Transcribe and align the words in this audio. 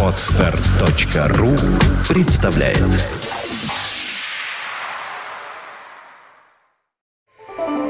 Отстар.ру 0.00 1.48
представляет 2.08 2.78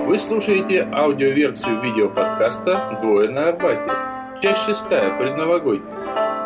Вы 0.06 0.18
слушаете 0.18 0.88
аудиоверсию 0.90 1.82
видеоподкаста 1.82 2.98
«Двое 3.02 3.28
на 3.28 3.48
Арбате». 3.50 3.92
Часть 4.42 4.62
шестая, 4.62 5.18
предновогодняя. 5.18 5.84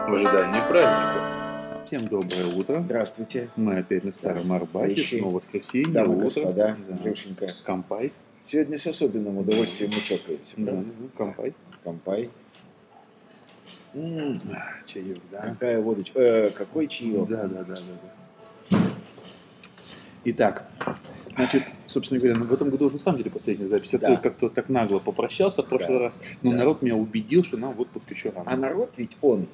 В 0.08 0.14
ожидании 0.14 0.60
праздника. 0.68 1.84
Всем 1.86 2.08
доброе 2.08 2.46
утро. 2.46 2.80
Здравствуйте, 2.84 3.50
Мы 3.54 3.78
опять 3.78 4.02
на 4.02 4.10
Старом 4.10 4.52
Арбате, 4.52 4.72
Товарищи, 4.94 5.18
снова 5.18 5.36
воскресенье, 5.36 5.92
дамы 5.94 6.14
и 6.14 6.16
утро. 6.16 6.24
господа, 6.24 6.76
Да. 6.88 7.08
Лешенька. 7.08 7.46
Кампай. 7.64 8.12
Сегодня 8.40 8.78
с 8.78 8.86
особенным 8.88 9.38
удовольствием 9.38 9.92
мы 9.94 10.00
чокаемся, 10.00 10.54
Да, 10.56 10.72
правда? 10.72 10.90
ну, 10.98 11.08
кампай. 11.16 11.54
Кампай. 11.84 12.30
М, 13.94 14.40
А, 14.52 14.86
Чаек, 14.86 15.18
да. 15.30 15.40
Какая 15.40 15.80
водочка. 15.80 16.18
Э, 16.20 16.50
какой 16.50 16.86
чаек. 16.88 17.26
Да, 17.28 17.48
да, 17.48 17.64
да, 17.64 17.76
да. 18.70 18.78
Итак, 20.24 20.66
значит, 21.36 21.62
собственно 21.86 22.20
говоря, 22.20 22.36
ну, 22.38 22.44
в 22.44 22.52
этом 22.52 22.70
году 22.70 22.86
уже 22.86 22.94
на 22.96 23.00
самом 23.00 23.18
деле 23.18 23.30
последняя 23.30 23.68
запись. 23.68 23.92
Да. 23.92 23.98
то 24.14 24.16
как-то 24.22 24.48
так 24.50 24.68
нагло 24.68 24.98
попрощался 24.98 25.62
в 25.62 25.66
прошлый 25.66 25.98
Да. 25.98 26.04
раз. 26.06 26.20
Но 26.42 26.50
Да. 26.50 26.56
народ 26.58 26.82
меня 26.82 26.96
убедил, 26.96 27.44
что 27.44 27.56
нам 27.56 27.72
в 27.74 27.80
отпуск 27.80 28.10
еще 28.10 28.30
рано. 28.30 28.44
А 28.50 28.56
народ 28.56 28.94
ведь 28.98 29.16
он 29.22 29.46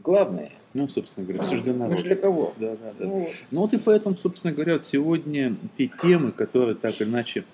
главное. 0.00 0.50
Ну, 0.74 0.88
собственно 0.88 1.26
говоря, 1.26 1.42
все 1.42 1.56
же 1.56 1.64
для 1.64 1.72
Мы 1.74 1.80
народа. 1.80 1.96
же 1.98 2.04
для 2.04 2.16
кого? 2.16 2.54
Да, 2.58 2.70
да, 2.76 2.92
да. 2.98 3.04
Ну, 3.04 3.10
вот. 3.18 3.28
Ну 3.50 3.60
вот 3.60 3.74
и 3.74 3.78
поэтому, 3.78 4.16
собственно 4.16 4.54
говоря, 4.54 4.74
вот 4.74 4.86
сегодня 4.86 5.54
те 5.76 5.88
темы, 5.88 6.32
которые 6.32 6.76
так 6.76 6.98
или 7.00 7.08
иначе 7.08 7.44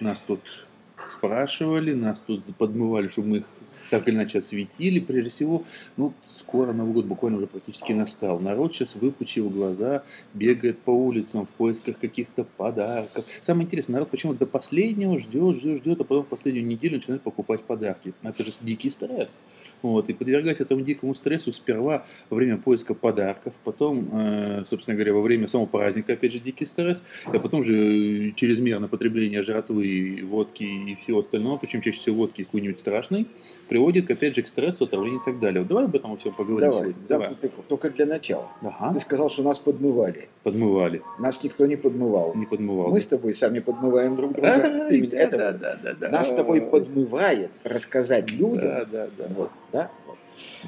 нас 0.00 0.20
тут 0.22 0.66
спрашивали, 1.08 1.92
нас 1.94 2.18
тут 2.18 2.42
подмывали, 2.56 3.06
чтобы 3.06 3.28
мы 3.28 3.36
их 3.38 3.46
так 3.90 4.08
или 4.08 4.14
иначе 4.14 4.38
осветили. 4.38 5.00
Прежде 5.00 5.30
всего, 5.30 5.64
ну, 5.96 6.12
скоро 6.26 6.72
Новый 6.72 6.94
год 6.94 7.06
буквально 7.06 7.38
уже 7.38 7.46
практически 7.46 7.92
настал. 7.92 8.40
Народ 8.40 8.74
сейчас, 8.74 8.96
выпучив 8.96 9.50
глаза, 9.52 10.02
бегает 10.32 10.78
по 10.80 10.90
улицам 10.90 11.46
в 11.46 11.50
поисках 11.50 11.98
каких-то 11.98 12.44
подарков. 12.44 13.24
Самое 13.42 13.66
интересное, 13.66 13.94
народ 13.94 14.10
почему-то 14.10 14.40
до 14.40 14.46
последнего 14.46 15.18
ждет, 15.18 15.56
ждет, 15.56 15.78
ждет, 15.78 16.00
а 16.00 16.04
потом 16.04 16.24
в 16.24 16.28
последнюю 16.28 16.66
неделю 16.66 16.96
начинает 16.96 17.22
покупать 17.22 17.62
подарки. 17.62 18.12
Это 18.22 18.44
же 18.44 18.50
дикий 18.60 18.90
стресс. 18.90 19.38
Вот, 19.82 20.08
и 20.08 20.14
подвергать 20.14 20.60
этому 20.60 20.80
дикому 20.80 21.14
стрессу 21.14 21.52
сперва 21.52 22.06
во 22.30 22.36
время 22.36 22.56
поиска 22.56 22.94
подарков, 22.94 23.52
потом, 23.64 24.08
э, 24.12 24.62
собственно 24.64 24.94
говоря, 24.94 25.12
во 25.12 25.20
время 25.20 25.46
самого 25.46 25.66
праздника, 25.66 26.14
опять 26.14 26.32
же, 26.32 26.38
дикий 26.38 26.64
стресс, 26.64 27.02
а 27.26 27.38
потом 27.38 27.62
же 27.62 28.28
э, 28.28 28.32
чрезмерное 28.34 28.88
потребление 28.88 29.42
жратвы, 29.42 30.20
водки 30.24 30.62
и 30.62 30.94
всего 30.94 31.18
остального, 31.18 31.58
причем 31.58 31.82
чаще 31.82 31.98
всего 31.98 32.16
водки 32.16 32.44
какой-нибудь 32.44 32.80
страшной, 32.80 33.26
приводит, 33.64 34.10
опять 34.10 34.34
же, 34.34 34.42
к 34.42 34.46
стрессу, 34.46 34.84
отравлению 34.84 35.20
и 35.20 35.24
так 35.24 35.38
далее. 35.40 35.60
Вот 35.60 35.68
давай 35.68 35.84
об 35.84 35.94
этом 35.94 36.16
всем 36.16 36.32
поговорим 36.32 36.70
Давай, 36.70 36.92
сегодня. 37.08 37.50
круг. 37.50 37.66
Только 37.66 37.90
для 37.90 38.06
начала. 38.06 38.48
Ага, 38.62 38.92
Ты 38.92 39.00
сказал, 39.00 39.28
что 39.28 39.42
нас 39.42 39.58
подмывали. 39.58 40.28
подмывали, 40.42 41.02
Нас 41.18 41.42
никто 41.42 41.66
не 41.66 41.76
подмывал. 41.76 42.34
не 42.34 42.46
подмывал. 42.46 42.90
Мы 42.90 43.00
с 43.00 43.06
тобой 43.06 43.34
сами 43.34 43.60
подмываем 43.60 44.16
друг 44.16 44.32
друга. 44.32 44.52
Ай, 44.52 44.90
Ты 44.90 45.08
да, 45.08 45.16
это 45.16 45.38
да, 45.38 45.52
да, 45.52 45.76
да, 45.82 45.94
да. 45.94 46.08
Нас 46.10 46.28
с 46.28 46.34
тобой 46.34 46.60
подмывает 46.62 47.50
рассказать 47.64 48.30
людям. 48.30 48.60
Да, 48.68 48.84
да, 48.84 49.08
да. 49.18 49.24
Вот, 49.30 49.50
да? 49.72 49.90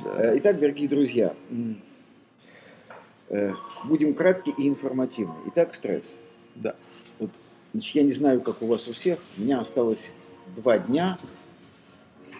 Да. 0.05 0.33
Э, 0.33 0.39
Итак, 0.39 0.59
дорогие 0.61 0.89
друзья, 0.89 1.35
э, 3.29 3.51
будем 3.85 4.15
кратки 4.15 4.53
и 4.57 4.69
информативны. 4.69 5.35
Итак, 5.49 5.75
стресс. 5.75 6.19
Да. 6.55 6.75
Вот, 7.19 7.31
значит, 7.73 7.95
я 7.97 8.03
не 8.03 8.13
знаю, 8.13 8.41
как 8.41 8.63
у 8.63 8.67
вас 8.67 8.89
у 8.89 8.93
всех, 8.93 9.19
у 9.39 9.43
меня 9.43 9.61
осталось 9.61 10.13
два 10.55 10.79
дня 10.79 11.19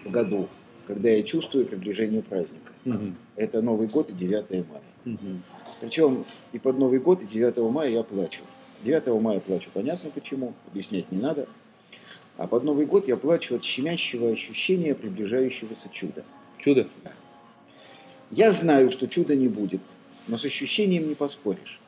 году, 0.05 0.47
когда 0.85 1.09
я 1.09 1.23
чувствую 1.23 1.65
приближение 1.65 2.21
праздника. 2.21 2.71
Мгм, 2.85 3.15
Это 3.35 3.61
Новый 3.61 3.87
год 3.87 4.09
и 4.09 4.13
9 4.13 4.65
мая. 4.69 4.81
мгм. 5.05 5.41
Причем 5.81 6.25
и 6.53 6.59
под 6.59 6.77
Новый 6.77 6.99
год, 6.99 7.21
и 7.23 7.27
9 7.27 7.69
мая 7.69 7.89
я 7.89 8.03
плачу. 8.03 8.43
9 8.83 9.19
мая 9.19 9.39
плачу, 9.39 9.69
понятно 9.73 10.11
почему, 10.11 10.53
объяснять 10.67 11.11
не 11.11 11.19
надо. 11.19 11.47
А 12.37 12.45
под 12.47 12.63
Новый 12.63 12.85
год 12.85 13.07
я 13.07 13.17
плачу 13.17 13.55
от 13.55 13.63
щемящего 13.63 14.29
ощущения 14.29 14.93
приближающегося 14.93 15.89
чуда. 15.91 16.23
Чудо? 16.59 16.87
Я 18.31 18.51
знаю, 18.51 18.91
что 18.91 19.07
чуда 19.07 19.35
не 19.35 19.47
будет, 19.47 19.81
но 20.27 20.37
с 20.37 20.45
ощущением 20.45 21.07
не 21.07 21.15
поспоришь. 21.15 21.79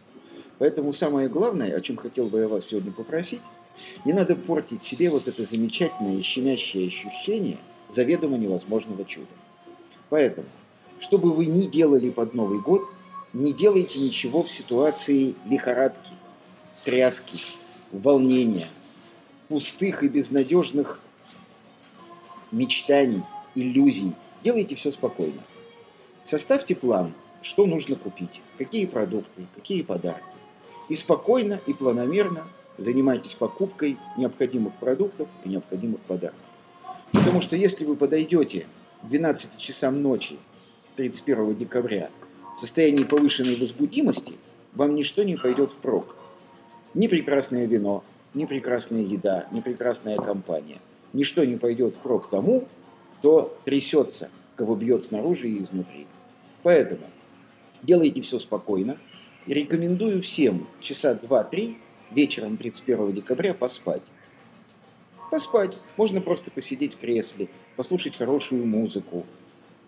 Поэтому 0.58 0.92
самое 0.94 1.30
главное, 1.30 1.76
о 1.76 1.82
чем 1.82 1.98
хотел 1.98 2.28
бы 2.28 2.40
я 2.40 2.48
вас 2.48 2.66
сегодня 2.66 2.92
попросить, 2.92 3.42
не 4.06 4.14
надо 4.14 4.36
портить 4.36 4.82
себе 4.82 5.10
вот 5.10 5.28
это 5.28 5.46
замечательное 5.46 6.22
щемящее 6.22 6.88
ощущение 6.88 7.58
заведомо 7.90 8.38
невозможного 8.38 9.04
чуда. 9.06 9.28
Поэтому, 10.10 10.48
что 11.00 11.18
бы 11.18 11.34
вы 11.34 11.46
ни 11.46 11.64
делали 11.64 12.10
под 12.10 12.34
Новый 12.34 12.60
год, 12.60 12.94
не 13.34 13.54
делайте 13.54 14.00
ничего 14.00 14.44
в 14.44 14.50
ситуации 14.50 15.36
лихорадки, 15.46 16.12
тряски, 16.84 17.40
волнения, 17.92 18.68
пустых 19.48 20.04
и 20.04 20.08
безнадежных 20.08 21.00
мечтаний, 22.52 23.24
иллюзий. 23.56 24.14
Делайте 24.44 24.76
все 24.76 24.92
спокойно. 24.92 25.44
Составьте 26.24 26.76
план, 26.76 27.14
что 27.42 27.66
нужно 27.66 27.96
купить, 27.96 28.42
какие 28.58 28.86
продукты, 28.86 29.46
какие 29.56 29.84
подарки. 29.84 30.24
И 30.90 30.96
спокойно 30.96 31.60
и 31.68 31.74
планомерно 31.74 32.48
занимайтесь 32.78 33.36
покупкой 33.36 33.98
необходимых 34.18 34.74
продуктов 34.76 35.30
и 35.44 35.50
необходимых 35.50 36.02
подарков. 36.08 36.49
Потому 37.12 37.42
что 37.42 37.56
если 37.56 37.86
вы 37.86 37.96
подойдете 37.96 38.66
к 39.04 39.08
12 39.08 39.58
часам 39.58 40.02
ночи 40.02 40.38
31 40.96 41.56
декабря 41.56 42.10
в 42.56 42.60
состоянии 42.60 43.04
повышенной 43.04 43.56
возбудимости, 43.56 44.34
вам 44.74 44.96
ничто 44.96 45.24
не 45.24 45.36
пойдет 45.36 45.72
впрок. 45.72 46.16
Ни 46.94 47.08
прекрасное 47.08 47.66
вино, 47.66 48.04
ни 48.34 48.46
прекрасная 48.46 49.02
еда, 49.02 49.48
ни 49.52 49.62
прекрасная 49.62 50.18
компания. 50.18 50.80
Ничто 51.14 51.44
не 51.46 51.56
пойдет 51.56 51.96
впрок 51.96 52.30
тому, 52.30 52.68
кто 53.20 53.58
трясется, 53.66 54.30
кого 54.56 54.76
бьет 54.76 55.06
снаружи 55.06 55.50
и 55.50 55.62
изнутри. 55.62 56.06
Поэтому 56.64 57.06
делайте 57.82 58.22
все 58.22 58.40
спокойно. 58.40 58.98
И 59.46 59.54
рекомендую 59.54 60.22
всем 60.22 60.68
часа 60.82 61.18
2-3 61.22 61.76
вечером 62.12 62.58
31 62.58 63.14
декабря 63.14 63.54
поспать. 63.54 64.02
Поспать. 65.30 65.78
Можно 65.98 66.22
просто 66.22 66.52
посидеть 66.52 66.96
в 66.96 66.98
кресле, 66.98 67.48
послушать 67.76 68.18
хорошую 68.18 68.66
музыку, 68.66 69.26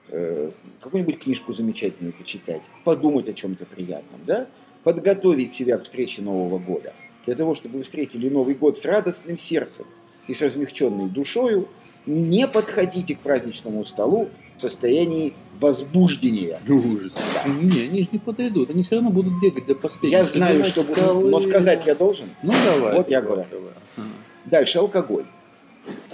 э, 0.09 0.51
какую-нибудь 0.81 1.19
книжку 1.19 1.53
замечательную 1.53 2.13
почитать, 2.13 2.61
подумать 2.83 3.27
о 3.29 3.33
чем-то 3.33 3.65
приятном, 3.65 4.21
да? 4.25 4.47
Подготовить 4.83 5.51
себя 5.51 5.77
к 5.77 5.83
встрече 5.83 6.21
Нового 6.21 6.59
года. 6.59 6.93
Для 7.25 7.35
того, 7.35 7.53
чтобы 7.53 7.77
вы 7.77 7.83
встретили 7.83 8.29
Новый 8.29 8.55
год 8.55 8.77
с 8.77 8.85
радостным 8.85 9.37
сердцем 9.37 9.85
и 10.27 10.33
с 10.33 10.41
размягченной 10.41 11.07
душою, 11.09 11.67
не 12.05 12.47
подходите 12.47 13.15
к 13.15 13.19
праздничному 13.19 13.85
столу 13.85 14.29
в 14.57 14.61
состоянии 14.61 15.33
возбуждения. 15.59 16.59
Ужас. 16.67 17.15
Не, 17.45 17.81
они 17.81 18.01
же 18.01 18.09
не 18.11 18.19
подойдут, 18.19 18.71
они 18.71 18.83
все 18.83 18.95
равно 18.95 19.11
будут 19.11 19.39
бегать 19.39 19.67
до 19.67 19.75
последнего. 19.75 20.17
Я 20.19 20.23
знаю, 20.23 20.63
что... 20.63 20.81
буду- 20.81 20.93
столы. 20.93 21.29
Но 21.29 21.39
сказать 21.39 21.85
я 21.85 21.95
должен. 21.95 22.27
Ну 22.41 22.53
давай. 22.65 22.95
Вот 22.95 23.09
я 23.09 23.21
давай, 23.21 23.45
говорю. 23.45 23.49
давай. 23.95 24.09
Дальше 24.51 24.79
алкоголь. 24.79 25.23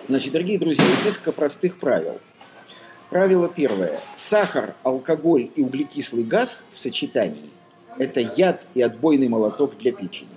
Значит, 0.08 0.32
дорогие 0.32 0.60
друзья, 0.60 0.86
есть 0.86 1.04
несколько 1.04 1.32
простых 1.32 1.80
правил. 1.80 2.20
Правило 3.10 3.50
первое. 3.50 4.00
Сахар, 4.16 4.76
алкоголь 4.84 5.50
и 5.56 5.64
углекислый 5.64 6.24
газ 6.24 6.64
в 6.72 6.78
сочетании– 6.78 7.50
это 7.98 8.20
яд 8.20 8.68
и 8.76 8.82
отбойный 8.84 9.28
молоток 9.28 9.80
для 9.80 9.92
печени. 9.92 10.30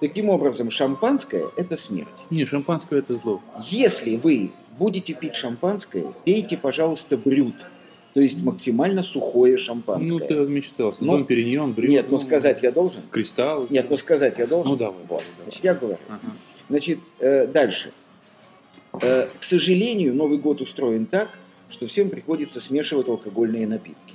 Таким 0.00 0.30
образом, 0.30 0.70
шампанское– 0.70 1.44
это 1.58 1.76
смерть. 1.76 2.08
Не, 2.30 2.46
шампанское 2.46 3.00
это 3.00 3.12
зло. 3.12 3.42
Если 3.68 4.16
вы 4.16 4.50
будете 4.78 5.12
пить 5.12 5.34
шампанское, 5.34 6.14
пейте, 6.24 6.56
пожалуйста, 6.56 7.18
брют, 7.18 7.68
то 8.14 8.20
есть 8.20 8.42
максимально 8.42 9.02
сухое 9.02 9.58
шампанское. 9.58 10.18
Ну 10.18 10.26
ты 10.26 10.34
размечтался. 10.34 11.04
Ну, 11.04 11.22
Периньон, 11.24 11.74
Брю. 11.74 11.90
Нет, 11.90 12.06
но 12.06 12.12
ну, 12.12 12.20
сказать 12.20 12.62
я 12.62 12.72
должен? 12.72 13.02
Кристалл. 13.10 13.66
Нет, 13.68 13.90
но 13.90 13.96
сказать 13.96 14.38
я 14.38 14.46
должен? 14.46 14.72
Ну 14.72 14.78
давай. 14.78 15.00
Вот. 15.08 15.22
Значит, 15.42 15.64
я 15.64 15.74
говорю. 15.74 15.98
Ага. 16.08 16.32
Значит, 16.70 17.00
э, 17.18 17.46
дальше. 17.48 17.92
Э, 19.02 19.26
к 19.38 19.42
сожалению, 19.42 20.14
Новый 20.14 20.38
год 20.38 20.60
устроен 20.60 21.04
так, 21.04 21.28
что 21.68 21.86
всем 21.88 22.08
приходится 22.10 22.60
смешивать 22.60 23.08
алкогольные 23.08 23.66
напитки. 23.66 24.14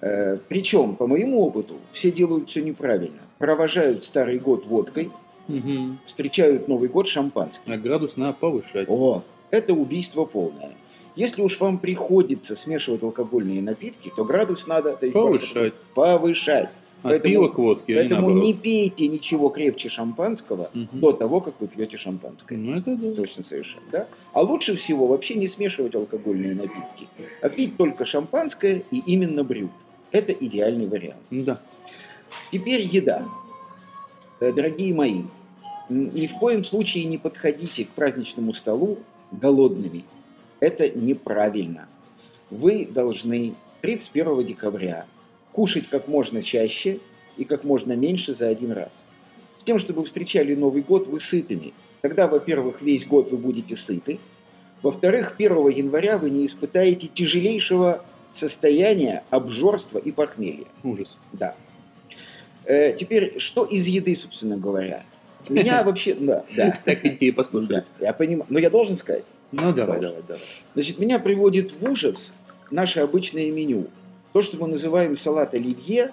Э, 0.00 0.38
причем, 0.48 0.96
по 0.96 1.06
моему 1.06 1.42
опыту, 1.46 1.74
все 1.92 2.10
делают 2.10 2.48
все 2.48 2.62
неправильно. 2.62 3.20
Провожают 3.38 4.04
Старый 4.04 4.38
год 4.38 4.64
водкой, 4.66 5.10
Мгм. 5.48 6.00
встречают 6.06 6.66
Новый 6.66 6.88
год 6.88 7.08
шампанским. 7.08 7.70
А 7.72 7.76
градус 7.76 8.16
надо 8.16 8.32
повышать. 8.38 8.88
О, 8.88 9.22
это 9.50 9.74
убийство 9.74 10.24
полное. 10.24 10.74
Если 11.14 11.42
уж 11.42 11.60
вам 11.60 11.78
приходится 11.78 12.56
смешивать 12.56 13.02
алкогольные 13.02 13.60
напитки, 13.60 14.10
то 14.16 14.24
градус 14.24 14.66
надо 14.66 14.92
Повышать. 15.12 15.74
повышать. 15.94 16.70
От 17.02 17.22
пива 17.22 17.48
к 17.48 17.58
водке 17.58 17.84
или 17.92 17.98
поэтому 18.00 18.20
наоборот? 18.28 18.44
не 18.44 18.54
пейте 18.54 19.08
ничего 19.08 19.48
крепче 19.48 19.88
шампанского 19.88 20.70
Мгм. 20.74 21.00
до 21.00 21.12
того, 21.12 21.40
как 21.40 21.60
вы 21.60 21.66
пьете 21.66 21.96
шампанское. 21.96 22.56
Ну, 22.58 22.76
это 22.76 22.96
да. 22.96 23.14
Точно 23.14 23.42
совершенно, 23.42 23.84
да? 23.90 24.08
А 24.32 24.42
лучше 24.42 24.74
всего 24.76 25.06
вообще 25.06 25.34
не 25.34 25.46
смешивать 25.46 25.94
алкогольные 25.94 26.54
напитки, 26.54 27.08
а 27.42 27.48
пить 27.48 27.76
только 27.76 28.04
шампанское 28.04 28.82
и 28.90 28.98
именно 29.06 29.44
брют. 29.44 29.70
Это 30.12 30.32
идеальный 30.32 30.86
вариант. 30.86 31.20
Да. 31.30 31.60
Теперь 32.52 32.82
еда. 32.82 33.24
Э, 34.40 34.52
Дорогие 34.52 34.92
мои, 34.94 35.22
ни 35.88 36.26
в 36.26 36.34
коем 36.34 36.64
случае 36.64 37.04
не 37.04 37.18
подходите 37.18 37.84
к 37.84 37.88
праздничному 37.90 38.52
столу 38.54 38.98
голодными. 39.32 40.04
Это 40.60 40.90
неправильно. 40.90 41.88
Вы 42.50 42.84
должны 42.86 43.54
31 43.82 44.44
декабря 44.44 45.06
кушать 45.52 45.88
как 45.88 46.08
можно 46.08 46.42
чаще 46.42 47.00
и 47.36 47.44
как 47.44 47.64
можно 47.64 47.94
меньше 47.94 48.34
за 48.34 48.48
один 48.48 48.72
раз. 48.72 49.08
С 49.58 49.64
тем, 49.64 49.78
чтобы 49.78 50.04
встречали 50.04 50.54
Новый 50.54 50.82
год 50.82 51.06
вы 51.08 51.20
сытыми. 51.20 51.72
Тогда, 52.02 52.26
во-первых, 52.28 52.80
весь 52.82 53.06
год 53.06 53.30
вы 53.30 53.36
будете 53.36 53.76
сыты. 53.76 54.18
Во-вторых, 54.82 55.34
1 55.38 55.68
января 55.68 56.16
вы 56.16 56.30
не 56.30 56.46
испытаете 56.46 57.08
тяжелейшего 57.08 58.04
состояния 58.30 59.22
обжорства 59.30 59.98
и 59.98 60.12
похмелья. 60.12 60.66
Ужас. 60.82 61.18
Да. 61.32 61.54
Э, 62.64 62.94
теперь, 62.96 63.38
что 63.38 63.64
из 63.64 63.86
еды, 63.86 64.14
собственно 64.16 64.56
говоря? 64.56 65.04
Меня 65.48 65.82
вообще, 65.84 66.14
да, 66.14 66.44
да. 66.56 66.78
Так 66.84 67.04
и 67.04 67.30
Да, 67.30 67.36
послушались. 67.36 67.90
я 68.00 68.12
понимаю. 68.14 68.46
Но 68.48 68.58
я 68.58 68.70
должен 68.70 68.96
сказать. 68.96 69.24
Ну, 69.52 69.72
давай, 69.72 70.00
давай, 70.00 70.22
давай. 70.26 70.42
Значит, 70.74 70.98
меня 70.98 71.18
приводит 71.18 71.72
в 71.72 71.84
ужас 71.84 72.34
наше 72.70 73.00
обычное 73.00 73.50
меню. 73.50 73.88
То, 74.32 74.42
что 74.42 74.56
мы 74.58 74.68
называем 74.68 75.16
салат 75.16 75.54
оливье, 75.54 76.12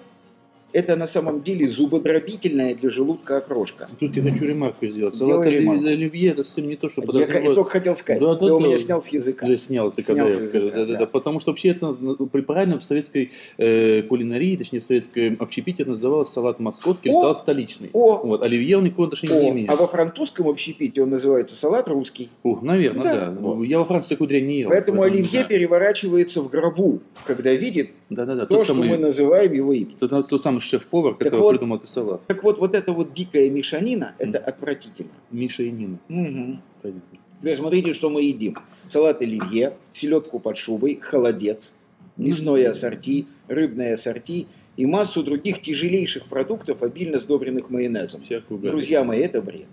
это 0.72 0.96
на 0.96 1.06
самом 1.06 1.42
деле 1.42 1.66
зубодробительная 1.66 2.74
для 2.74 2.90
желудка 2.90 3.38
окрошка. 3.38 3.88
Тут 3.98 4.16
я 4.16 4.22
хочу 4.22 4.44
ремарку 4.44 4.86
сделать. 4.86 5.14
Салат 5.14 5.46
ремарку. 5.46 5.86
оливье 5.86 6.32
это 6.32 6.44
совсем 6.44 6.68
не 6.68 6.76
то, 6.76 6.88
что 6.90 7.00
Я 7.00 7.06
подразумевает... 7.06 7.54
только 7.54 7.70
хотел 7.70 7.96
сказать. 7.96 8.20
Да, 8.20 8.34
да, 8.34 8.46
Ты 8.46 8.52
у 8.52 8.60
да. 8.60 8.66
меня 8.66 8.78
снял 8.78 9.00
с 9.00 9.08
языка. 9.08 9.46
Я 9.46 9.56
снял, 9.56 9.90
ты 9.90 10.02
Снял 10.02 10.16
когда 10.18 10.30
с 10.30 10.34
я 10.34 10.40
языка, 10.40 10.58
Да, 10.60 10.70
да, 10.70 10.92
да. 10.92 10.98
да. 10.98 11.06
Потому 11.06 11.40
что 11.40 11.52
вообще 11.52 11.70
это 11.70 11.94
ну, 11.98 12.16
правильно 12.26 12.78
в 12.78 12.84
советской 12.84 13.30
э, 13.56 14.02
кулинарии, 14.02 14.56
точнее 14.56 14.80
в 14.80 14.84
советском 14.84 15.36
общепите 15.40 15.84
это 15.84 15.92
называлось 15.92 16.28
салат 16.28 16.60
московский, 16.60 17.10
О! 17.10 17.14
салат 17.14 17.38
столичный. 17.38 17.88
О, 17.94 18.18
Вот, 18.22 18.42
оливье 18.42 18.76
он 18.76 18.84
никакого 18.84 19.08
отношения 19.08 19.40
не 19.40 19.48
о, 19.48 19.52
имеет. 19.52 19.70
а 19.70 19.76
во 19.76 19.86
французском 19.86 20.48
общепите 20.48 21.02
он 21.02 21.10
называется 21.10 21.56
салат 21.56 21.88
русский. 21.88 22.28
Ух, 22.42 22.60
наверное, 22.60 23.04
Да, 23.04 23.26
да. 23.30 23.40
вот. 23.40 23.62
Я 23.64 23.78
во 23.78 23.86
Франции 23.86 24.10
такую 24.10 24.28
дрянь 24.28 24.44
не 24.44 24.60
ел. 24.60 24.68
Поэтому 24.68 25.00
оливье 25.02 25.42
да. 25.42 25.48
переворачивается 25.48 26.42
в 26.42 26.50
гробу, 26.50 27.00
когда 27.24 27.54
видит 27.54 27.90
Да, 28.10 28.24
да, 28.24 28.34
да. 28.34 28.46
то, 28.46 28.64
что 28.64 28.72
самый, 28.72 28.88
мы 28.88 28.96
называем 28.96 29.52
его 29.52 29.72
именем. 29.72 29.96
тот, 29.98 30.28
тот 30.28 30.42
самый 30.42 30.60
шеф-повар, 30.60 31.14
который 31.14 31.38
вот. 31.38 31.50
придумал 31.50 31.76
этот 31.76 31.90
салат. 31.90 32.26
Так 32.26 32.42
вот, 32.42 32.58
вот 32.58 32.74
эта 32.74 32.92
вот 32.92 33.12
дикая 33.12 33.50
мешанина, 33.50 34.14
это 34.18 34.38
отвратительно. 34.38 35.10
Миша 35.30 35.64
и 35.64 35.70
Нина. 35.70 35.98
Мгм. 36.08 36.62
Понятно. 36.80 37.02
Теперь 37.40 37.56
смотрите, 37.56 37.92
что 37.92 38.08
мы 38.08 38.22
едим. 38.22 38.56
Салат 38.86 39.20
оливье, 39.22 39.76
селедку 39.92 40.38
под 40.38 40.56
шубой, 40.56 40.98
холодец, 41.00 41.74
мясное 42.16 42.70
ассорти, 42.70 43.26
рыбное 43.46 43.94
ассорти 43.94 44.46
и 44.76 44.86
массу 44.86 45.22
других 45.22 45.60
тяжелейших 45.60 46.26
продуктов, 46.26 46.82
обильно 46.82 47.18
сдобренных 47.18 47.68
майонезом. 47.68 48.22
Друзья 48.48 49.04
мои, 49.04 49.20
это 49.20 49.42
бред. 49.42 49.68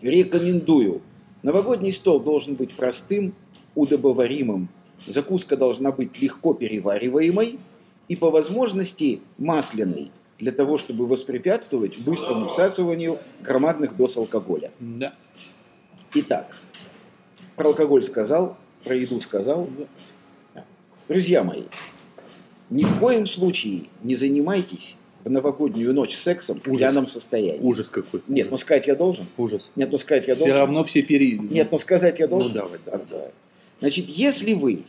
Рекомендую. 0.00 1.02
Новогодний 1.42 1.92
стол 1.92 2.22
должен 2.22 2.54
быть 2.54 2.72
простым, 2.72 3.34
удобоваримым. 3.74 4.68
Закуска 5.06 5.56
должна 5.56 5.92
быть 5.92 6.20
легко 6.20 6.54
перевариваемой 6.54 7.58
и 8.08 8.16
по 8.16 8.30
возможности 8.30 9.20
масляной, 9.38 10.10
для 10.38 10.52
того, 10.52 10.76
чтобы 10.78 11.06
воспрепятствовать 11.06 11.98
быстрому 11.98 12.48
всасыванию 12.48 13.18
громадных 13.42 13.96
доз 13.96 14.16
алкоголя. 14.16 14.70
Да. 14.80 15.12
Итак, 16.14 16.56
про 17.56 17.68
алкоголь 17.68 18.02
сказал, 18.02 18.56
про 18.84 18.94
еду 18.96 19.20
сказал. 19.20 19.68
Друзья 21.08 21.42
мои, 21.44 21.64
ни 22.70 22.84
в 22.84 22.98
коем 22.98 23.26
случае 23.26 23.84
не 24.02 24.14
занимайтесь 24.14 24.96
в 25.24 25.30
новогоднюю 25.30 25.94
ночь 25.94 26.16
сексом 26.16 26.58
в 26.60 26.66
Ужас. 26.66 26.78
пьяном 26.78 27.06
состоянии. 27.06 27.60
Ужас 27.60 27.88
какой. 27.90 28.22
Нет, 28.28 28.50
ну 28.50 28.56
сказать 28.56 28.86
я 28.88 28.96
должен. 28.96 29.26
Ужас. 29.36 29.70
Нет, 29.76 29.90
ну 29.92 29.98
сказать 29.98 30.26
я 30.26 30.34
Все 30.34 30.44
должен. 30.46 30.60
равно 30.60 30.84
все 30.84 31.02
пере... 31.02 31.38
Нет, 31.38 31.68
ну 31.70 31.78
сказать 31.78 32.18
я 32.18 32.26
должен. 32.26 32.48
Ну, 32.48 32.54
давай, 32.54 32.78
А, 32.86 32.98
давай. 32.98 33.30
Значит, 33.82 34.08
если 34.08 34.54
вы, 34.54 34.84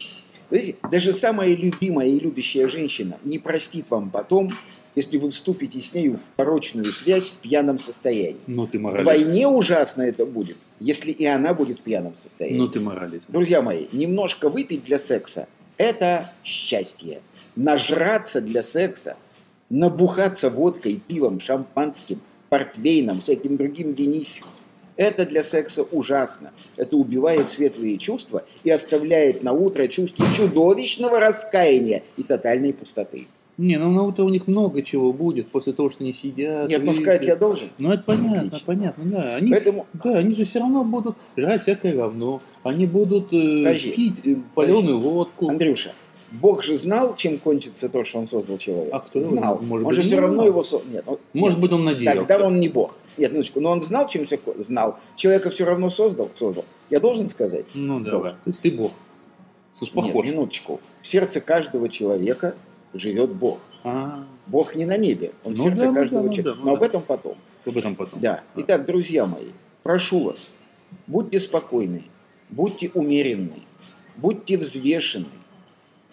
знаете, 0.52 0.76
даже 0.92 1.14
самая 1.14 1.56
любимая 1.56 2.08
и 2.08 2.20
любящая 2.20 2.68
женщина 2.68 3.18
не 3.24 3.40
простит 3.40 3.90
вам 3.90 4.12
потом, 4.12 4.52
если 4.94 5.18
вы 5.18 5.32
вступите 5.32 5.80
с 5.80 5.96
нею 5.96 6.16
в 6.16 6.26
порочную 6.36 6.86
связь 6.94 7.30
в 7.30 7.40
пьяном 7.40 7.80
состоянии. 7.80 8.40
Ну 8.46 8.68
ты 8.68 8.78
моралист. 8.78 9.02
Вдвойне 9.02 9.48
ужасно 9.48 10.04
это 10.04 10.28
будет, 10.28 10.58
если 10.80 11.10
и 11.10 11.26
она 11.26 11.56
будет 11.56 11.80
в 11.80 11.84
пьяном 11.84 12.16
состоянии. 12.16 12.60
Ну 12.60 12.68
ты 12.68 12.82
моралист. 12.82 13.32
Друзья 13.32 13.64
мои, 13.64 13.88
немножко 13.94 14.50
выпить 14.50 14.84
для 14.84 15.00
секса– 15.00 15.48
это 15.78 16.32
счастье. 16.44 17.22
Нажраться 17.56 18.42
для 18.42 18.62
секса, 18.62 19.18
набухаться 19.72 20.52
водкой, 20.52 21.02
пивом, 21.08 21.40
шампанским, 21.40 22.22
портвейном, 22.50 23.22
всяким 23.22 23.58
другим 23.58 23.94
винищем– 23.94 24.46
это 24.96 25.26
для 25.26 25.44
секса 25.44 25.84
ужасно. 25.84 26.52
Это 26.78 26.98
убивает 26.98 27.48
светлые 27.50 27.98
чувства 27.98 28.44
и 28.64 28.70
оставляет 28.70 29.44
на 29.44 29.54
утро 29.54 29.88
чувство 29.88 30.26
чудовищного 30.34 31.20
раскаяния 31.20 32.04
и 32.18 32.24
тотальной 32.24 32.74
пустоты. 32.74 33.28
Не, 33.58 33.78
ну 33.78 33.92
на 33.92 34.02
утро 34.04 34.24
у 34.24 34.30
них 34.30 34.48
много 34.48 34.82
чего 34.82 35.14
будет 35.14 35.50
после 35.50 35.74
того, 35.74 35.92
что 35.92 36.04
они 36.04 36.12
сидят. 36.12 36.70
Нет, 36.70 36.80
выпьют. 36.80 36.96
сказать 36.96 37.26
я 37.26 37.36
должен. 37.36 37.68
Ну 37.78 37.92
это 37.92 38.04
понятно, 38.04 38.48
Отлично. 38.48 38.66
понятно, 38.66 39.04
да. 39.06 39.36
Они, 39.36 39.52
Поэтому 39.52 39.86
да, 40.04 40.18
они 40.18 40.34
же 40.34 40.46
все 40.46 40.60
равно 40.60 40.84
будут 40.84 41.18
жрать 41.38 41.62
всякое 41.62 41.94
говно. 41.96 42.42
Они 42.64 42.88
будут 42.88 43.32
э, 43.32 43.58
Подожди. 43.58 43.92
пить 43.92 44.22
э, 44.26 44.38
паленую 44.56 45.00
водку. 45.00 45.50
Андрюша, 45.50 45.94
Бог 46.34 46.64
же 46.64 46.76
знал, 46.78 47.16
чем 47.16 47.38
кончится 47.38 47.90
то, 47.90 48.04
что 48.04 48.18
он 48.20 48.28
создал 48.28 48.58
человека. 48.58 48.96
А 48.98 49.00
кто 49.02 49.20
знал? 49.20 49.60
Может 49.62 49.86
он 49.86 49.90
быть, 49.90 49.96
же 49.98 50.02
все 50.02 50.20
равно 50.20 50.34
знал. 50.36 50.46
его 50.48 50.64
создал. 50.64 50.92
Нет, 50.92 51.04
он- 51.08 51.20
Может 51.34 51.60
нет. 51.60 51.62
быть, 51.70 51.74
он 51.74 51.84
надеялся. 51.86 52.26
Тогда 52.28 52.48
он 52.48 52.60
не 52.60 52.70
Бог. 52.70 52.98
Нет, 53.18 53.32
минуточку, 53.32 53.60
но 53.62 53.70
он 53.72 53.82
знал, 53.84 54.08
чем 54.08 54.26
все 54.26 54.40
знал. 54.58 54.98
Человека 55.16 55.50
все 55.52 55.64
равно 55.66 55.90
создал, 55.90 56.32
создал. 56.34 56.66
Я 56.90 57.00
должен 57.00 57.30
сказать? 57.30 57.66
Ну. 57.76 58.00
Должен. 58.00 58.32
То 58.44 58.50
есть 58.50 58.62
ты 58.62 58.72
бог. 58.72 58.92
Слушай, 59.78 59.94
похож. 59.94 60.26
Нет, 60.26 60.34
минуточку. 60.34 60.82
В 61.02 61.08
сердце 61.08 61.40
каждого 61.40 61.88
человека 61.90 62.56
живет 62.94 63.32
Бог. 63.32 63.60
А, 63.84 64.26
Бог 64.48 64.76
не 64.76 64.86
на 64.86 64.98
небе, 64.98 65.34
он 65.44 65.54
в 65.56 65.58
Ну 65.58 65.64
сердце 65.66 65.80
да, 65.82 65.88
ну 65.88 65.94
каждого 65.96 66.22
да, 66.24 66.28
ну 66.30 66.34
человека. 66.34 66.58
да, 66.58 66.64
ну 66.64 66.66
Но 66.70 66.74
об 66.74 66.80
да. 66.80 66.86
этом 66.86 67.02
потом. 67.02 67.36
об 67.66 67.78
этом 67.78 67.96
потом. 67.96 68.20
Да. 68.22 68.44
Итак, 68.56 68.86
друзья 68.86 69.26
мои, 69.26 69.48
прошу 69.84 70.24
вас, 70.24 70.54
будьте 71.08 71.40
спокойны, 71.40 72.04
будьте 72.50 72.90
умеренны, 72.94 73.62
будьте 74.16 74.58
взвешены. 74.58 75.26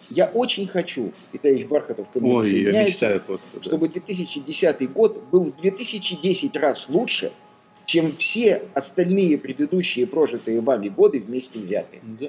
Я 0.09 0.27
очень 0.27 0.67
хочу, 0.67 1.13
и 1.31 1.37
товарищ 1.37 1.65
Бархатов 1.65 2.09
ко 2.09 2.19
мне 2.19 2.33
Ой, 2.33 2.49
я 2.49 2.85
мечтаю 2.85 3.21
просто. 3.21 3.47
да. 3.53 3.61
чтобы 3.63 3.87
2010 3.87 4.91
год 4.91 5.23
был 5.31 5.45
в 5.45 5.55
2010 5.57 6.55
раз 6.57 6.89
лучше, 6.89 7.31
чем 7.85 8.11
все 8.15 8.63
остальные 8.73 9.37
предыдущие 9.37 10.07
прожитые 10.07 10.61
вами 10.61 10.89
годы 10.89 11.19
вместе 11.19 11.59
взятые. 11.59 12.01
Да. 12.19 12.27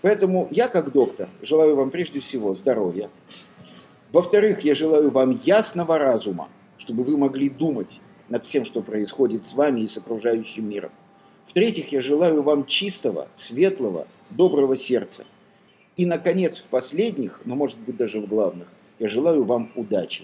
Поэтому 0.00 0.48
я, 0.50 0.68
как 0.68 0.92
доктор, 0.92 1.28
желаю 1.42 1.76
вам 1.76 1.90
прежде 1.90 2.20
всего 2.20 2.54
здоровья. 2.54 3.10
Во-вторых, 4.12 4.60
я 4.60 4.74
желаю 4.74 5.10
вам 5.10 5.30
ясного 5.44 5.98
разума, 5.98 6.48
чтобы 6.78 7.04
вы 7.04 7.16
могли 7.16 7.50
думать 7.50 8.00
над 8.28 8.46
всем, 8.46 8.64
что 8.64 8.80
происходит 8.82 9.44
с 9.44 9.54
вами 9.54 9.80
и 9.80 9.88
с 9.88 9.98
окружающим 9.98 10.68
миром. 10.68 10.92
В-третьих, 11.46 11.92
я 11.92 12.00
желаю 12.00 12.42
вам 12.42 12.66
чистого, 12.66 13.28
светлого, 13.34 14.06
доброго 14.36 14.76
сердца. 14.76 15.24
И, 15.98 16.06
наконец, 16.06 16.58
в 16.60 16.68
последних, 16.68 17.40
но, 17.44 17.56
может 17.56 17.76
быть, 17.80 17.96
даже 17.96 18.20
в 18.20 18.26
главных, 18.28 18.68
я 19.00 19.08
желаю 19.08 19.42
вам 19.42 19.72
удачи. 19.74 20.22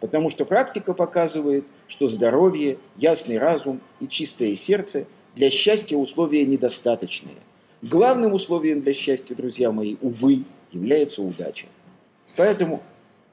Потому 0.00 0.30
что 0.30 0.44
практика 0.44 0.94
показывает, 0.94 1.66
что 1.88 2.06
здоровье, 2.06 2.78
ясный 2.96 3.36
разум 3.36 3.80
и 4.00 4.06
чистое 4.06 4.54
сердце 4.54 5.06
для 5.34 5.50
счастья 5.50 5.96
условия 5.96 6.46
недостаточные. 6.46 7.34
Главным 7.82 8.32
условием 8.32 8.80
для 8.80 8.92
счастья, 8.92 9.34
друзья 9.34 9.72
мои, 9.72 9.96
увы, 10.02 10.44
является 10.70 11.20
удача. 11.22 11.66
Поэтому, 12.36 12.80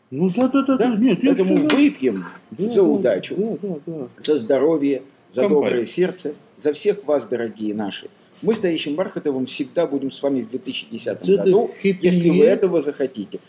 Ну 0.09 0.31
да, 0.35 0.47
да, 0.47 0.63
да, 0.63 0.77
да. 0.77 0.95
Нет, 0.95 1.19
поэтому 1.21 1.55
всё- 1.57 1.67
выпьем 1.77 2.25
Да, 2.49 2.67
за 2.67 2.75
да, 2.81 2.83
удачу, 2.83 3.35
Да, 3.37 3.57
да, 3.61 3.75
да. 3.85 4.07
за 4.17 4.37
здоровье, 4.37 5.03
за 5.29 5.41
Компания. 5.43 5.61
доброе 5.65 5.85
сердце, 5.85 6.33
за 6.55 6.73
всех 6.73 7.03
вас, 7.05 7.27
дорогие 7.27 7.75
наши. 7.75 8.09
Мы 8.41 8.53
с 8.53 8.59
Таищем 8.59 8.95
Бархатовым 8.95 9.45
всегда 9.45 9.87
будем 9.87 10.11
с 10.11 10.21
вами 10.21 10.41
в 10.41 10.49
2010 10.49 11.05
Да, 11.05 11.13
да, 11.19 11.43
году, 11.43 11.71
если 11.83 12.29
вы 12.29 12.45
этого 12.45 12.79
захотите. 12.79 13.39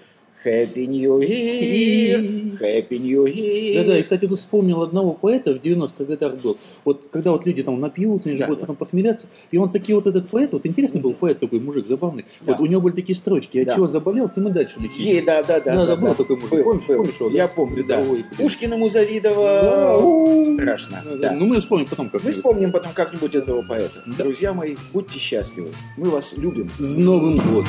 Happy 0.46 0.86
New 0.86 1.18
Year, 1.18 2.58
Happy 2.60 2.98
New 2.98 3.24
Year. 3.24 3.74
Да-да, 3.82 3.98
и, 3.98 4.02
кстати, 4.02 4.26
тут 4.26 4.38
вспомнил 4.38 4.82
одного 4.82 5.12
поэта 5.14 5.52
в 5.52 5.56
90-х 5.58 6.04
годах 6.04 6.36
был. 6.40 6.56
Вот 6.84 7.08
когда 7.10 7.32
вот 7.32 7.44
люди 7.46 7.62
там 7.62 7.80
напьются, 7.80 8.28
они 8.28 8.36
же 8.36 8.42
Да, 8.42 8.46
будут 8.46 8.60
да. 8.60 8.66
потом 8.66 8.76
похмеляться, 8.76 9.26
и 9.50 9.56
он 9.58 9.70
такие 9.72 9.96
вот 9.96 10.06
этот 10.06 10.28
поэт, 10.28 10.52
вот 10.52 10.64
интересный 10.66 11.00
был 11.00 11.14
поэт 11.14 11.40
такой, 11.40 11.58
мужик 11.60 11.86
забавный, 11.86 12.24
Да. 12.42 12.52
вот 12.52 12.60
у 12.60 12.66
него 12.66 12.80
были 12.80 12.94
такие 12.94 13.16
строчки, 13.16 13.58
от 13.58 13.66
Да. 13.66 13.74
чего 13.74 13.88
заболел, 13.88 14.28
тем 14.28 14.48
и 14.48 14.52
дальше 14.52 14.76
лечить. 14.80 15.00
Е, 15.00 15.22
да, 15.24 15.42
да, 15.42 15.60
да. 15.60 15.74
Да, 15.76 15.86
да, 15.86 15.96
был 15.96 16.14
такой 16.14 16.36
мужик. 16.36 16.50
Был, 16.52 16.64
Помнишь, 16.64 16.86
был. 16.86 16.96
помнишь 16.96 17.14
его, 17.20 17.30
да? 17.30 17.36
Я 17.36 17.48
помню, 17.48 17.84
да. 17.86 18.02
Блин. 18.04 18.24
Пушкиному 18.36 18.86
Да, 18.86 18.92
завидовал. 18.92 20.06
у, 20.06 20.44
Страшно. 20.54 21.02
да, 21.04 21.10
Да. 21.16 21.16
да. 21.30 21.32
Ну, 21.32 21.46
мы 21.46 21.60
вспомним 21.60 21.86
потом 21.86 22.08
как 22.10 22.22
Мы 22.24 22.30
вспомним 22.30 22.72
потом 22.72 22.92
как-нибудь 22.94 23.34
этого 23.34 23.62
поэта. 23.62 24.02
Да. 24.06 24.24
Друзья 24.24 24.52
мои, 24.52 24.76
будьте 24.92 25.18
счастливы. 25.18 25.70
Мы 25.96 26.10
вас 26.10 26.34
любим. 26.36 26.70
С 26.78 26.96
Новым 26.96 27.36
годом! 27.38 27.66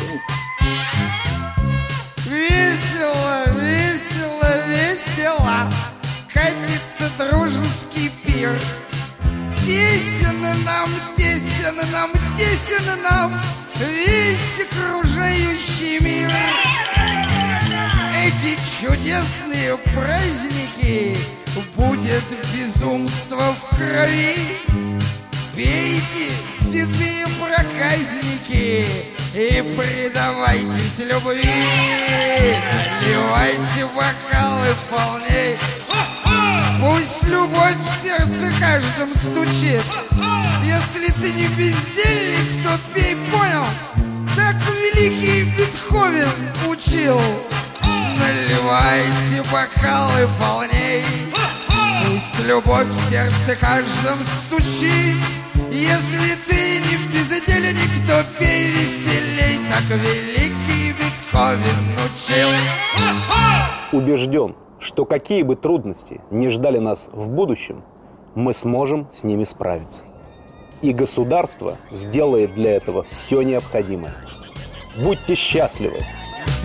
Пир 8.37 8.51
Тесен 9.65 10.39
нам, 10.63 10.89
тесен 11.15 11.75
нам, 11.91 12.11
тесен 12.37 13.01
нам 13.03 13.33
Весь 13.75 14.65
окружающий 14.65 15.99
мир. 15.99 16.31
Эти 18.25 18.57
чудесные 18.79 19.77
праздники 19.77 21.17
Будет 21.75 22.23
безумство 22.53 23.53
в 23.53 23.75
крови. 23.75 24.35
Пейте, 25.55 26.31
седые 26.53 27.25
проказники, 27.39 28.85
и 29.33 29.63
предавайтесь 29.75 30.99
любви. 30.99 31.49
Наливайте 33.01 33.85
бокалы 33.95 34.75
полней, 34.89 35.57
пусть 36.79 37.23
любовь 37.23 37.75
в 37.75 38.03
сердце 38.03 38.51
каждом 38.59 39.09
стучит. 39.15 39.83
Если 40.63 41.11
ты 41.13 41.31
не 41.33 41.47
бездельник, 41.49 42.63
то 42.63 42.77
пей, 42.93 43.15
понял? 43.31 43.65
Так 44.35 44.55
великий 44.69 45.43
Бетховен 45.55 46.29
учил. 46.67 47.19
Наливайте 47.83 49.43
бокалы 49.51 50.27
полней, 50.39 51.03
Пусть 52.03 52.39
любовь 52.45 52.87
в 52.87 53.09
сердце 53.09 53.55
каждом 53.59 54.19
стучит 54.23 55.15
Если 55.71 56.35
ты 56.47 56.79
не 56.79 56.97
бездельник, 57.13 58.07
то 58.07 58.25
пей 58.37 58.71
веселей 58.71 59.59
Так 59.69 59.83
великий 59.89 60.93
Бетховен 60.93 61.97
учил 62.05 62.49
убежден, 63.91 64.55
что 64.79 65.05
какие 65.05 65.43
бы 65.43 65.55
трудности 65.55 66.21
не 66.31 66.49
ждали 66.49 66.77
нас 66.77 67.09
в 67.11 67.27
будущем, 67.27 67.83
мы 68.35 68.53
сможем 68.53 69.07
с 69.13 69.23
ними 69.23 69.43
справиться. 69.43 70.01
И 70.81 70.93
государство 70.93 71.77
сделает 71.91 72.53
для 72.53 72.75
этого 72.75 73.05
все 73.09 73.41
необходимое. 73.41 74.13
Будьте 75.03 75.35
счастливы! 75.35 75.97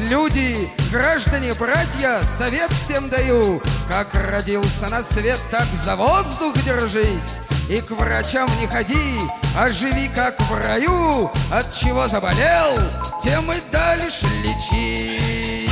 Люди, 0.09 0.69
граждане, 0.91 1.53
братья, 1.59 2.21
совет 2.39 2.71
всем 2.73 3.11
даю 3.11 3.61
Как 3.91 4.15
родился 4.15 4.89
на 4.89 5.03
свет, 5.03 5.43
так 5.51 5.67
за 5.85 5.97
воздух 5.97 6.55
держись 6.65 7.41
И 7.69 7.77
к 7.77 7.91
врачам 7.91 8.49
не 8.59 8.67
ходи, 8.67 9.21
а 9.57 9.69
живи 9.69 10.09
как 10.15 10.41
в 10.41 10.67
раю 10.67 11.31
От 11.53 11.71
чего 11.75 12.09
заболел, 12.09 12.79
тем 13.23 13.53
и 13.53 13.57
дальше 13.71 14.27
лечись 14.43 15.72